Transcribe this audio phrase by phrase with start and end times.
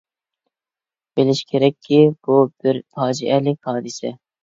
[1.19, 4.17] بىلىش كېرەككى بۇ بىر پاجىئەلىك ھادىسە!